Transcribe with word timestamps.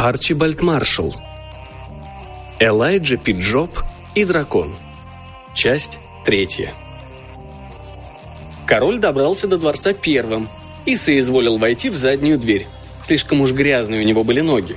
Арчибальд 0.00 0.62
Маршалл. 0.62 1.12
Элайджа 2.60 3.16
Пиджоп 3.16 3.80
и 4.14 4.24
дракон. 4.24 4.76
Часть 5.56 5.98
третья. 6.24 6.72
Король 8.64 8.98
добрался 8.98 9.48
до 9.48 9.58
дворца 9.58 9.94
первым 9.94 10.48
и 10.86 10.94
соизволил 10.94 11.58
войти 11.58 11.90
в 11.90 11.96
заднюю 11.96 12.38
дверь. 12.38 12.68
Слишком 13.02 13.40
уж 13.40 13.50
грязные 13.50 14.00
у 14.00 14.04
него 14.04 14.22
были 14.22 14.40
ноги. 14.40 14.76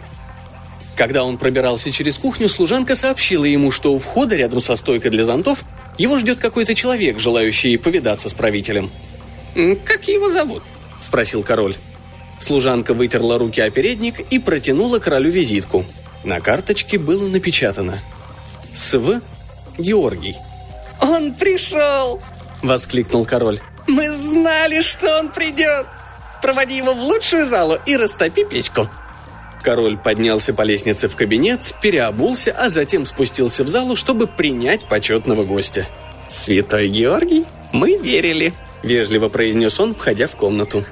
Когда 0.98 1.23
он 1.23 1.38
пробирался 1.38 1.91
через 1.91 2.17
кухню, 2.17 2.49
служанка 2.49 2.95
сообщила 2.95 3.45
ему, 3.45 3.70
что 3.70 3.94
у 3.94 3.99
входа 3.99 4.35
рядом 4.35 4.59
со 4.59 4.76
стойкой 4.76 5.12
для 5.12 5.26
зонтов 5.26 5.66
его 5.99 6.17
ждет 6.17 6.40
какой-то 6.40 6.73
человек, 6.73 7.20
желающий 7.20 7.77
повидаться 7.77 8.27
с 8.27 8.34
правителем. 8.34 8.90
«Как 9.85 10.08
его 10.08 10.30
зовут?»– 10.30 10.63
спросил 10.99 11.44
король. 11.44 11.76
Служанка 12.41 12.95
вытерла 12.95 13.38
руки 13.38 13.62
о 13.62 13.70
передник 13.70 14.20
и 14.31 14.40
протянула 14.40 14.98
королю 14.98 15.30
визитку. 15.30 15.86
На 16.23 16.41
карточке 16.41 16.98
было 16.98 17.27
напечатано 17.27 18.02
«Св. 18.73 19.22
Георгий». 19.77 20.36
«Он 20.99 21.34
пришел!»– 21.35 22.20
воскликнул 22.63 23.26
король. 23.26 23.59
«Мы 23.88 24.09
знали, 24.09 24.82
что 24.82 25.20
он 25.20 25.30
придет! 25.30 25.85
Проводи 26.41 26.77
его 26.77 26.96
в 26.96 26.99
лучшую 26.99 27.46
залу 27.46 27.77
и 27.85 27.96
растопи 27.96 28.44
печку!» 28.44 28.90
Король 29.62 29.98
поднялся 29.98 30.55
по 30.55 30.63
лестнице 30.63 31.08
в 31.08 31.16
кабинет, 31.16 31.76
переобулся, 31.80 32.52
а 32.58 32.70
затем 32.70 33.05
спустился 33.05 33.63
в 33.63 33.68
залу, 33.68 33.96
чтобы 33.96 34.26
принять 34.26 34.88
почетного 34.88 35.44
гостя. 35.44 35.88
«Святой 36.27 36.88
Георгий, 36.88 37.46
мы 37.71 37.98
верили»,— 37.98 38.54
вежливо 38.84 39.30
произнес 39.30 39.80
он, 39.80 39.93
входя 39.93 40.26
в 40.26 40.35
комнату. 40.35 40.84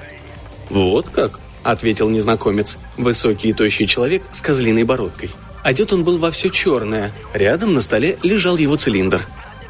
«Вот 0.70 1.08
как?»— 1.08 1.40
ответил 1.62 2.08
незнакомец, 2.08 2.78
высокий 2.96 3.50
и 3.50 3.52
тощий 3.52 3.86
человек 3.86 4.22
с 4.32 4.40
козлиной 4.40 4.84
бородкой. 4.84 5.30
Одет 5.62 5.92
он 5.92 6.04
был 6.04 6.18
во 6.18 6.30
все 6.30 6.48
черное. 6.48 7.12
Рядом 7.34 7.74
на 7.74 7.80
столе 7.80 8.18
лежал 8.22 8.56
его 8.56 8.76
цилиндр. 8.76 9.20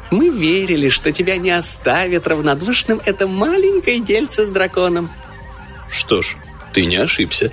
«Мы 0.09 0.29
верили, 0.29 0.89
что 0.89 1.11
тебя 1.11 1.37
не 1.37 1.51
оставит 1.51 2.27
равнодушным 2.27 3.01
это 3.05 3.27
маленькое 3.27 3.99
дельце 3.99 4.45
с 4.45 4.49
драконом». 4.49 5.09
«Что 5.89 6.21
ж, 6.21 6.35
ты 6.73 6.85
не 6.85 6.97
ошибся». 6.97 7.51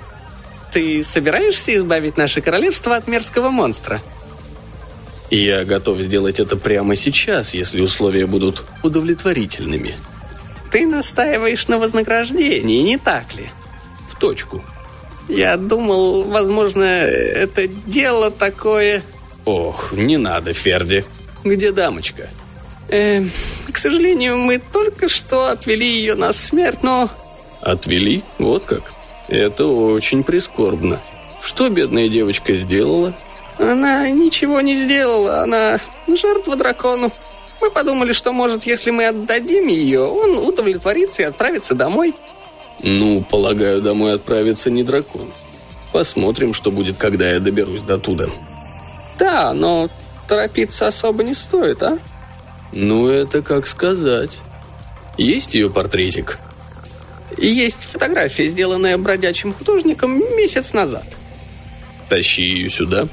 «Ты 0.73 1.03
собираешься 1.03 1.75
избавить 1.75 2.17
наше 2.17 2.41
королевство 2.41 2.95
от 2.95 3.09
мерзкого 3.09 3.51
монстра?» 3.51 4.03
«Я 5.31 5.65
готов 5.65 6.01
сделать 6.01 6.41
это 6.41 6.57
прямо 6.57 6.95
сейчас, 6.95 7.55
если 7.55 7.81
условия 7.81 8.27
будут 8.27 8.65
удовлетворительными». 8.83 9.95
«Ты 10.71 10.87
настаиваешь 10.87 11.69
на 11.69 11.79
вознаграждении, 11.79 12.83
не 12.83 12.99
так 12.99 13.35
ли?» 13.35 13.49
Точку. 14.19 14.63
Я 15.29 15.57
думал, 15.57 16.25
возможно, 16.25 16.85
это 16.85 17.67
дело 17.67 18.31
такое... 18.31 19.03
Ох, 19.45 19.93
не 19.93 20.17
надо, 20.17 20.53
Ферди. 20.53 21.05
Где 21.45 21.73
дамочка? 21.73 22.29
Э, 22.89 23.23
к 23.71 23.77
сожалению, 23.77 24.39
мы 24.39 24.59
только 24.59 25.09
что 25.09 25.51
отвели 25.51 25.87
ее 25.87 26.15
на 26.15 26.33
смерть, 26.33 26.83
но... 26.83 27.11
Отвели? 27.61 28.23
Вот 28.39 28.65
как? 28.65 28.93
Это 29.29 29.67
очень 29.67 30.25
прискорбно. 30.25 31.03
Что 31.43 31.69
бедная 31.69 32.09
девочка 32.09 32.55
сделала? 32.55 33.15
Она 33.59 34.09
ничего 34.11 34.61
не 34.61 34.75
сделала, 34.75 35.43
она 35.43 35.79
жертва 36.07 36.57
дракону. 36.57 37.13
Мы 37.61 37.71
подумали, 37.71 38.13
что, 38.13 38.33
может, 38.33 38.65
если 38.65 38.91
мы 38.91 39.07
отдадим 39.07 39.67
ее, 39.67 40.03
он 40.03 40.37
удовлетворится 40.37 41.23
и 41.23 41.27
отправится 41.27 41.75
домой. 41.75 42.15
Ну, 42.83 43.23
полагаю, 43.23 43.83
домой 43.83 44.15
отправится 44.15 44.71
не 44.71 44.85
дракон. 44.85 45.33
Посмотрим, 45.93 46.53
что 46.53 46.71
будет, 46.71 46.97
когда 46.97 47.31
я 47.31 47.41
доберусь 47.41 47.83
до 47.83 47.99
туда. 47.99 48.27
Да, 49.19 49.53
но 49.53 49.89
торопиться 50.29 50.87
особо 50.87 51.25
не 51.25 51.35
стоит, 51.35 51.83
а? 51.83 51.99
Ну, 52.73 53.09
это 53.09 53.43
как 53.43 53.67
сказать. 53.67 54.41
Есть 55.17 55.55
ее 55.55 55.71
портретик? 55.71 56.39
Есть 57.37 57.85
фотография, 57.85 58.47
сделанная 58.47 58.97
бродячим 58.99 59.53
художником 59.53 60.19
месяц 60.37 60.73
назад. 60.75 61.05
Тащи 62.09 62.43
ее 62.43 62.71
сюда. 62.71 63.09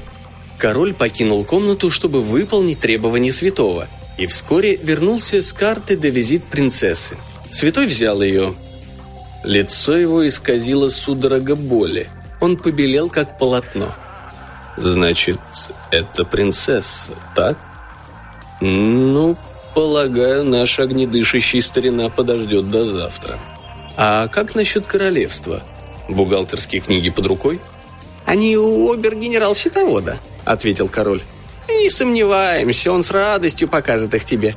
Король 0.58 0.94
покинул 0.94 1.44
комнату, 1.44 1.90
чтобы 1.90 2.22
выполнить 2.22 2.80
требования 2.80 3.32
святого, 3.32 3.88
и 4.16 4.26
вскоре 4.26 4.76
вернулся 4.76 5.42
с 5.42 5.52
карты 5.52 5.96
до 5.96 6.08
визит 6.08 6.44
принцессы. 6.44 7.16
Святой 7.50 7.86
взял 7.86 8.22
ее, 8.22 8.54
Лицо 9.46 9.96
его 9.96 10.26
исказило 10.26 10.88
судорога 10.88 11.54
боли. 11.54 12.10
Он 12.40 12.56
побелел, 12.56 13.08
как 13.08 13.38
полотно. 13.38 13.94
«Значит, 14.76 15.38
это 15.92 16.24
принцесса, 16.24 17.12
так?» 17.36 17.56
«Ну, 18.60 19.36
полагаю, 19.72 20.44
наш 20.44 20.80
огнедышащий 20.80 21.62
старина 21.62 22.08
подождет 22.08 22.70
до 22.72 22.88
завтра. 22.88 23.38
А 23.96 24.26
как 24.26 24.56
насчет 24.56 24.84
королевства? 24.84 25.62
Бухгалтерские 26.08 26.80
книги 26.80 27.10
под 27.10 27.26
рукой?» 27.26 27.60
«Они 28.24 28.56
у 28.56 28.92
обер-генерал-счетовода»,— 28.92 30.18
ответил 30.44 30.88
король. 30.88 31.22
«Не 31.68 31.88
сомневаемся, 31.88 32.90
он 32.90 33.04
с 33.04 33.12
радостью 33.12 33.68
покажет 33.68 34.12
их 34.12 34.24
тебе. 34.24 34.56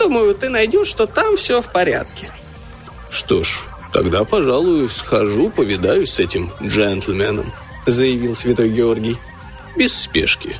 Думаю, 0.00 0.34
ты 0.34 0.48
найдешь, 0.48 0.88
что 0.88 1.06
там 1.06 1.36
все 1.36 1.60
в 1.60 1.70
порядке». 1.70 2.32
«Что 3.10 3.42
ж, 3.42 3.64
«Тогда, 3.92 4.24
пожалуй, 4.24 4.88
схожу, 4.88 5.50
повидаюсь 5.50 6.10
с 6.10 6.20
этим 6.20 6.50
джентльменом»,— 6.62 7.52
заявил 7.86 8.34
святой 8.36 8.70
Георгий. 8.70 9.16
«Без 9.76 9.94
спешки. 9.94 10.56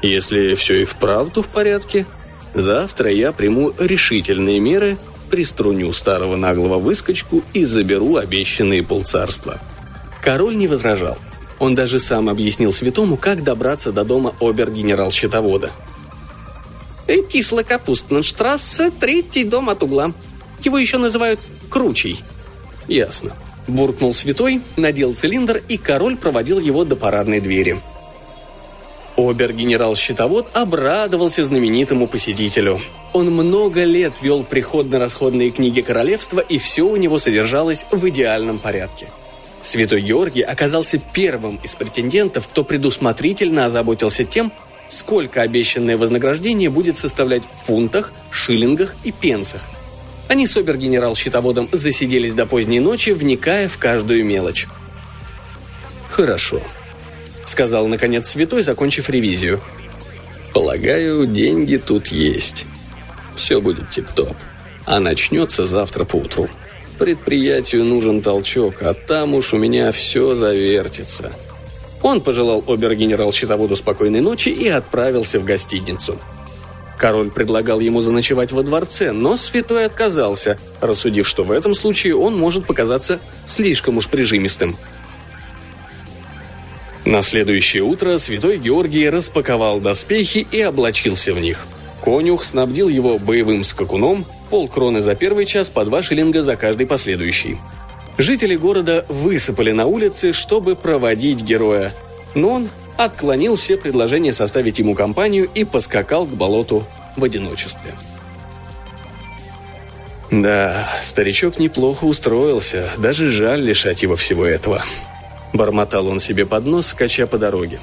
Если 0.00 0.54
все 0.54 0.82
и 0.82 0.84
вправду 0.84 1.42
в 1.42 1.48
порядке, 1.48 2.06
завтра 2.54 3.10
я 3.10 3.32
приму 3.32 3.72
решительные 3.78 4.60
меры, 4.60 4.96
приструню 5.28 5.92
старого 5.92 6.36
наглого 6.36 6.78
выскочку 6.78 7.42
и 7.52 7.64
заберу 7.64 8.16
обещанные 8.16 8.84
полцарства». 8.84 9.60
Король 10.22 10.56
не 10.56 10.68
возражал. 10.68 11.18
Он 11.58 11.74
даже 11.74 11.98
сам 11.98 12.28
объяснил 12.28 12.72
святому, 12.72 13.16
как 13.16 13.42
добраться 13.42 13.90
до 13.90 14.04
дома 14.04 14.36
обер-генерал-счетовода. 14.40 15.72
«Кислокапустнштрассе, 17.28 18.90
третий 18.90 19.42
дом 19.42 19.68
от 19.68 19.82
угла. 19.82 20.12
Его 20.62 20.78
еще 20.78 20.98
называют 20.98 21.40
Кручей», 21.68 22.22
«Ясно». 22.88 23.34
Буркнул 23.68 24.14
святой, 24.14 24.62
надел 24.76 25.14
цилиндр, 25.14 25.62
и 25.68 25.76
король 25.76 26.16
проводил 26.16 26.58
его 26.58 26.84
до 26.84 26.96
парадной 26.96 27.40
двери. 27.40 27.78
Обер-генерал-счетовод 29.16 30.46
обрадовался 30.54 31.44
знаменитому 31.44 32.06
посетителю. 32.06 32.80
Он 33.12 33.30
много 33.30 33.84
лет 33.84 34.22
вел 34.22 34.42
приходно-расходные 34.42 35.50
книги 35.50 35.82
королевства, 35.82 36.40
и 36.40 36.56
все 36.56 36.82
у 36.82 36.96
него 36.96 37.18
содержалось 37.18 37.84
в 37.90 38.08
идеальном 38.08 38.58
порядке. 38.58 39.08
Святой 39.60 40.00
Георгий 40.00 40.42
оказался 40.42 40.98
первым 41.12 41.60
из 41.62 41.74
претендентов, 41.74 42.48
кто 42.48 42.64
предусмотрительно 42.64 43.66
озаботился 43.66 44.24
тем, 44.24 44.50
сколько 44.86 45.42
обещанное 45.42 45.98
вознаграждение 45.98 46.70
будет 46.70 46.96
составлять 46.96 47.42
в 47.44 47.66
фунтах, 47.66 48.12
шиллингах 48.30 48.96
и 49.04 49.12
пенсах– 49.12 49.62
они 50.28 50.46
с 50.46 50.56
обер-генерал-счетоводом 50.56 51.68
засиделись 51.72 52.34
до 52.34 52.46
поздней 52.46 52.80
ночи, 52.80 53.10
вникая 53.10 53.66
в 53.66 53.78
каждую 53.78 54.24
мелочь. 54.24 54.66
«Хорошо»,— 56.10 56.62
сказал, 57.44 57.88
наконец, 57.88 58.28
святой, 58.28 58.62
закончив 58.62 59.08
ревизию. 59.08 59.60
«Полагаю, 60.52 61.26
деньги 61.26 61.76
тут 61.76 62.08
есть. 62.08 62.66
Все 63.36 63.60
будет 63.60 63.88
тип-топ. 63.88 64.36
А 64.84 65.00
начнется 65.00 65.64
завтра 65.64 66.04
поутру. 66.04 66.48
Предприятию 66.98 67.84
нужен 67.84 68.22
толчок, 68.22 68.82
а 68.82 68.94
там 68.94 69.34
уж 69.34 69.54
у 69.54 69.58
меня 69.58 69.92
все 69.92 70.34
завертится». 70.34 71.32
Он 72.02 72.20
пожелал 72.20 72.62
обер-генерал-счетоводу 72.66 73.76
спокойной 73.76 74.20
ночи 74.20 74.50
и 74.50 74.68
отправился 74.68 75.40
в 75.40 75.44
гостиницу– 75.44 76.18
Король 76.98 77.30
предлагал 77.30 77.78
ему 77.78 78.00
заночевать 78.00 78.50
во 78.50 78.64
дворце, 78.64 79.12
но 79.12 79.36
святой 79.36 79.86
отказался, 79.86 80.58
рассудив, 80.80 81.28
что 81.28 81.44
в 81.44 81.52
этом 81.52 81.72
случае 81.74 82.16
он 82.16 82.36
может 82.36 82.66
показаться 82.66 83.20
слишком 83.46 83.98
уж 83.98 84.08
прижимистым. 84.08 84.76
На 87.04 87.22
следующее 87.22 87.84
утро 87.84 88.18
святой 88.18 88.58
Георгий 88.58 89.08
распаковал 89.08 89.80
доспехи 89.80 90.46
и 90.50 90.60
облачился 90.60 91.32
в 91.32 91.38
них. 91.38 91.66
Конюх 92.02 92.44
снабдил 92.44 92.88
его 92.88 93.18
боевым 93.18 93.62
скакуном, 93.62 94.26
полкроны 94.50 95.00
за 95.00 95.14
первый 95.14 95.46
час, 95.46 95.70
по 95.70 95.84
два 95.84 96.02
шиллинга 96.02 96.42
за 96.42 96.56
каждый 96.56 96.86
последующий. 96.86 97.58
Жители 98.18 98.56
города 98.56 99.06
высыпали 99.08 99.70
на 99.70 99.86
улицы, 99.86 100.32
чтобы 100.32 100.74
проводить 100.74 101.42
героя. 101.42 101.94
Но 102.34 102.50
он 102.50 102.68
отклонил 102.98 103.54
все 103.54 103.76
предложения 103.76 104.32
составить 104.32 104.78
ему 104.78 104.94
компанию 104.94 105.48
и 105.54 105.64
поскакал 105.64 106.26
к 106.26 106.30
болоту 106.30 106.84
в 107.16 107.24
одиночестве. 107.24 107.94
Да, 110.30 110.86
старичок 111.00 111.58
неплохо 111.58 112.04
устроился, 112.04 112.90
даже 112.98 113.30
жаль 113.30 113.62
лишать 113.62 114.02
его 114.02 114.16
всего 114.16 114.44
этого. 114.44 114.84
Бормотал 115.54 116.08
он 116.08 116.18
себе 116.18 116.44
под 116.44 116.66
нос, 116.66 116.88
скача 116.88 117.26
по 117.26 117.38
дороге. 117.38 117.80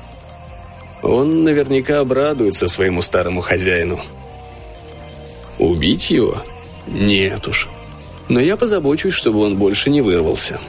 Он 1.02 1.44
наверняка 1.44 2.02
обрадуется 2.02 2.68
своему 2.68 3.02
старому 3.02 3.42
хозяину. 3.42 4.00
Убить 5.58 6.12
его? 6.12 6.44
Нет 6.88 7.48
уж. 7.48 7.70
Но 8.28 8.40
я 8.40 8.58
позабочусь, 8.58 9.14
чтобы 9.14 9.40
он 9.40 9.58
больше 9.58 9.90
не 9.90 10.02
вырвался. 10.02 10.60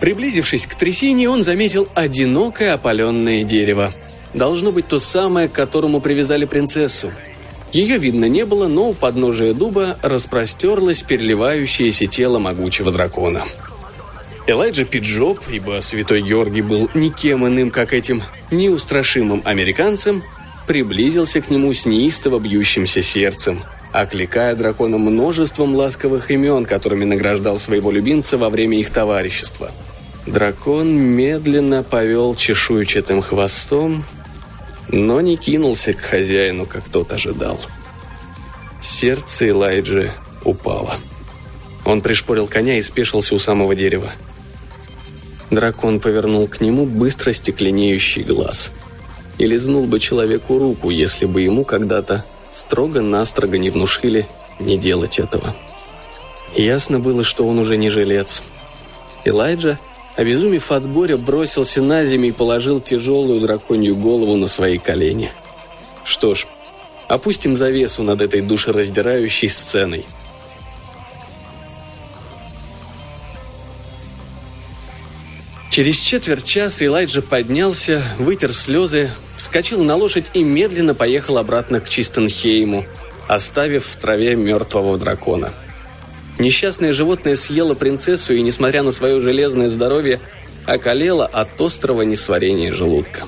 Приблизившись 0.00 0.66
к 0.66 0.74
трясине, 0.74 1.28
он 1.28 1.42
заметил 1.42 1.86
одинокое 1.94 2.72
опаленное 2.72 3.44
дерево. 3.44 3.92
Должно 4.32 4.72
быть 4.72 4.88
то 4.88 4.98
самое, 4.98 5.48
к 5.48 5.52
которому 5.52 6.00
привязали 6.00 6.46
принцессу. 6.46 7.12
Ее 7.72 7.98
видно 7.98 8.24
не 8.24 8.46
было, 8.46 8.66
но 8.66 8.88
у 8.88 8.94
подножия 8.94 9.52
дуба 9.52 9.98
распростерлось 10.02 11.02
переливающееся 11.02 12.06
тело 12.06 12.38
могучего 12.38 12.90
дракона. 12.90 13.44
Элайджа 14.46 14.84
Пиджоп, 14.84 15.40
ибо 15.48 15.78
святой 15.80 16.22
Георгий 16.22 16.62
был 16.62 16.90
никем 16.94 17.46
иным, 17.46 17.70
как 17.70 17.92
этим 17.92 18.22
неустрашимым 18.50 19.42
американцем, 19.44 20.24
приблизился 20.66 21.40
к 21.40 21.50
нему 21.50 21.72
с 21.72 21.84
неистово 21.86 22.40
бьющимся 22.40 23.02
сердцем, 23.02 23.62
окликая 23.92 24.54
дракона 24.56 24.98
множеством 24.98 25.74
ласковых 25.74 26.30
имен, 26.30 26.64
которыми 26.64 27.04
награждал 27.04 27.58
своего 27.58 27.90
любимца 27.90 28.38
во 28.38 28.50
время 28.50 28.78
их 28.78 28.90
товарищества. 28.90 29.70
Дракон 30.30 30.96
медленно 30.96 31.82
повел 31.82 32.36
чешуйчатым 32.36 33.20
хвостом, 33.20 34.04
но 34.86 35.20
не 35.20 35.36
кинулся 35.36 35.92
к 35.92 35.98
хозяину, 35.98 36.66
как 36.66 36.88
тот 36.88 37.12
ожидал. 37.12 37.60
Сердце 38.80 39.48
Элайджи 39.48 40.12
упало. 40.44 40.94
Он 41.84 42.00
пришпорил 42.00 42.46
коня 42.46 42.78
и 42.78 42.82
спешился 42.82 43.34
у 43.34 43.40
самого 43.40 43.74
дерева. 43.74 44.12
Дракон 45.50 45.98
повернул 45.98 46.46
к 46.46 46.60
нему 46.60 46.86
быстро 46.86 47.32
стекленеющий 47.32 48.22
глаз. 48.22 48.70
И 49.38 49.46
лизнул 49.46 49.86
бы 49.86 49.98
человеку 49.98 50.60
руку, 50.60 50.90
если 50.90 51.26
бы 51.26 51.42
ему 51.42 51.64
когда-то 51.64 52.24
строго-настрого 52.52 53.56
не 53.56 53.70
внушили 53.70 54.28
не 54.60 54.78
делать 54.78 55.18
этого. 55.18 55.56
Ясно 56.54 57.00
было, 57.00 57.24
что 57.24 57.48
он 57.48 57.58
уже 57.58 57.76
не 57.76 57.90
жилец. 57.90 58.44
Элайджа, 59.24 59.78
обезумев 60.16 60.72
от 60.72 60.90
горя, 60.90 61.16
бросился 61.16 61.82
на 61.82 62.04
землю 62.04 62.28
и 62.28 62.32
положил 62.32 62.80
тяжелую 62.80 63.40
драконью 63.40 63.96
голову 63.96 64.36
на 64.36 64.46
свои 64.46 64.78
колени. 64.78 65.32
Что 66.04 66.34
ж, 66.34 66.46
опустим 67.08 67.56
завесу 67.56 68.02
над 68.02 68.20
этой 68.20 68.40
душераздирающей 68.40 69.48
сценой– 69.48 70.04
Через 75.70 75.98
четверть 75.98 76.44
часа 76.44 76.84
Элайджа 76.84 77.22
поднялся, 77.22 78.02
вытер 78.18 78.52
слезы, 78.52 79.12
вскочил 79.36 79.84
на 79.84 79.94
лошадь 79.94 80.32
и 80.34 80.42
медленно 80.42 80.96
поехал 80.96 81.38
обратно 81.38 81.80
к 81.80 81.88
Чистенхейму, 81.88 82.84
оставив 83.28 83.86
в 83.86 83.94
траве 83.94 84.34
мертвого 84.34 84.98
дракона. 84.98 85.54
Несчастное 86.38 86.92
животное 86.92 87.36
съело 87.36 87.74
принцессу 87.74 88.34
и, 88.34 88.40
несмотря 88.42 88.82
на 88.82 88.90
свое 88.90 89.20
железное 89.20 89.68
здоровье, 89.68 90.20
околело 90.66 91.26
от 91.26 91.60
острого 91.60 92.02
несварения 92.02 92.72
желудка. 92.72 93.24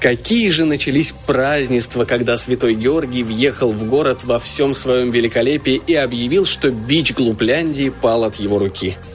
Какие 0.00 0.50
же 0.50 0.66
начались 0.66 1.14
празднества, 1.26 2.04
когда 2.04 2.36
святой 2.36 2.74
Георгий 2.74 3.22
въехал 3.22 3.72
в 3.72 3.84
город 3.84 4.24
во 4.24 4.38
всем 4.38 4.74
своем 4.74 5.10
великолепии 5.10 5.80
и 5.86 5.94
объявил, 5.94 6.44
что 6.44 6.70
бич 6.70 7.14
Глупляндии 7.14 7.88
пал 7.88 8.24
от 8.24 8.36
его 8.36 8.58
руки– 8.58 8.96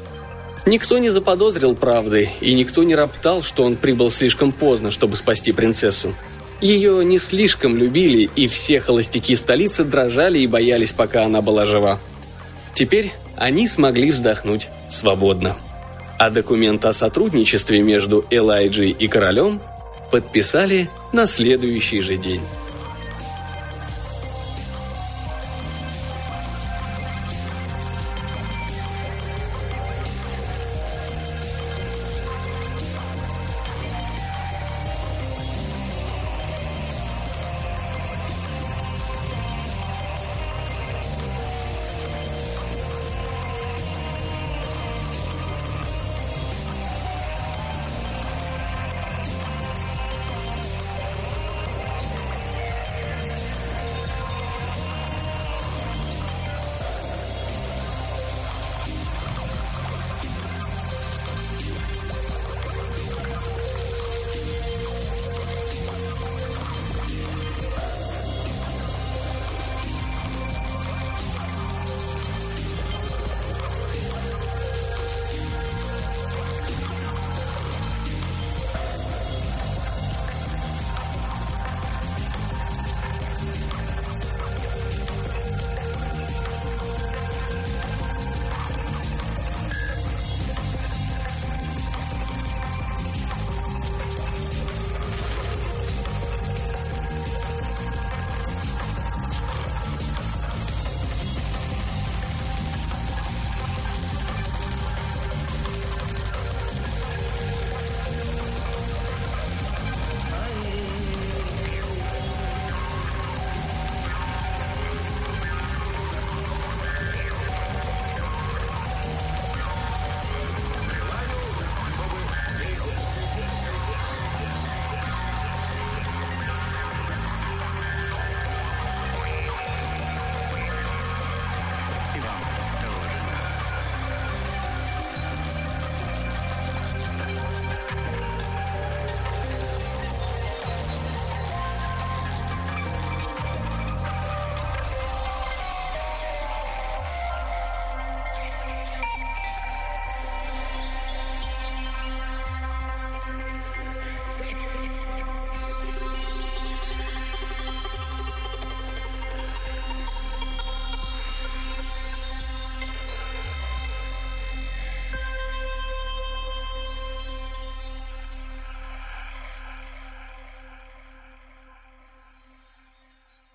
Никто 0.70 1.00
не 1.00 1.10
заподозрил 1.10 1.74
правды, 1.74 2.30
и 2.42 2.54
никто 2.54 2.84
не 2.84 2.94
роптал, 2.94 3.42
что 3.42 3.64
он 3.64 3.76
прибыл 3.76 4.12
слишком 4.12 4.52
поздно, 4.52 4.92
чтобы 4.92 5.16
спасти 5.16 5.52
принцессу. 5.52 6.14
Ее 6.62 7.06
не 7.06 7.20
слишком 7.20 7.78
любили, 7.78 8.30
и 8.36 8.48
все 8.48 8.82
холостяки 8.82 9.36
столицы 9.36 9.86
дрожали 9.86 10.40
и 10.40 10.48
боялись, 10.48 10.92
пока 10.92 11.24
она 11.24 11.42
была 11.42 11.66
жива. 11.66 12.00
Теперь 12.74 13.12
они 13.38 13.68
смогли 13.68 14.12
вздохнуть 14.12 14.70
свободно. 14.90 15.56
А 16.18 16.30
документ 16.30 16.84
о 16.84 16.92
сотрудничестве 16.92 17.82
между 17.82 18.26
Элайджей 18.30 18.92
и 18.92 19.08
королем 19.08 19.62
подписали 20.12 20.90
на 21.14 21.26
следующий 21.26 22.02
же 22.02 22.18
день. 22.18 22.42